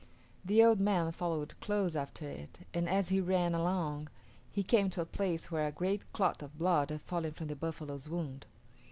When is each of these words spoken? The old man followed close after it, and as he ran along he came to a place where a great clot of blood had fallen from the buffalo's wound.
The 0.43 0.63
old 0.63 0.79
man 0.79 1.11
followed 1.11 1.53
close 1.61 1.95
after 1.95 2.27
it, 2.27 2.61
and 2.73 2.89
as 2.89 3.09
he 3.09 3.21
ran 3.21 3.53
along 3.53 4.09
he 4.49 4.63
came 4.63 4.89
to 4.89 5.01
a 5.01 5.05
place 5.05 5.51
where 5.51 5.67
a 5.67 5.71
great 5.71 6.11
clot 6.11 6.41
of 6.41 6.57
blood 6.57 6.89
had 6.89 7.03
fallen 7.03 7.33
from 7.33 7.49
the 7.49 7.55
buffalo's 7.55 8.09
wound. 8.09 8.47